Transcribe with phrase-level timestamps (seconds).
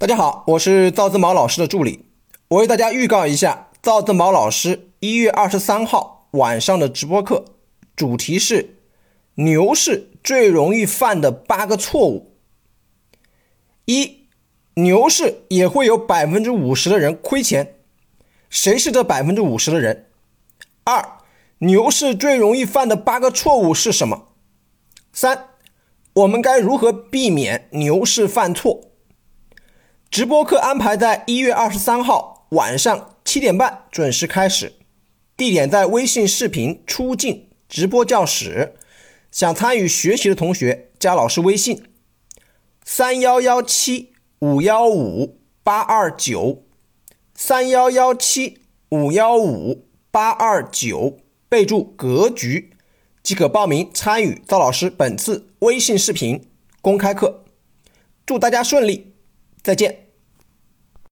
[0.00, 2.06] 大家好，我是赵自毛老师的助理。
[2.48, 7.44] 我为大家预告一下，赵自毛老师一月二十三号晚上的直播课，
[7.94, 8.78] 主题是
[9.34, 12.34] 牛市最容易犯的八个错误。
[13.84, 14.28] 一，
[14.72, 17.74] 牛市也会有百分之五十的人亏钱，
[18.48, 20.06] 谁是这百分之五十的人？
[20.84, 21.18] 二，
[21.58, 24.28] 牛市最容易犯的八个错误是什么？
[25.12, 25.48] 三，
[26.14, 28.86] 我们该如何避免牛市犯错？
[30.10, 34.72] 直播课安排在一月二十三号晚上七点半准时开始，
[35.36, 38.74] 地点在微信视频出镜直播教室。
[39.30, 41.84] 想参与学习的同学加老师微信：
[42.84, 46.64] 三幺幺七五幺五八二九，
[47.32, 52.70] 三幺幺七五幺五八二九，备注“格局”
[53.22, 56.48] 即可报名参与赵老师本次微信视频
[56.82, 57.44] 公开课。
[58.26, 59.09] 祝大家顺利！
[59.62, 60.09] 再见。